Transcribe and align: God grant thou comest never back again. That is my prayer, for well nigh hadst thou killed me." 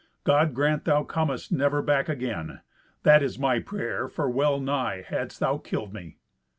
God 0.23 0.55
grant 0.55 0.85
thou 0.85 1.03
comest 1.03 1.51
never 1.51 1.83
back 1.83 2.09
again. 2.09 2.61
That 3.03 3.21
is 3.21 3.37
my 3.37 3.59
prayer, 3.59 4.07
for 4.07 4.27
well 4.27 4.59
nigh 4.59 5.03
hadst 5.03 5.39
thou 5.39 5.59
killed 5.59 5.93
me." 5.93 6.17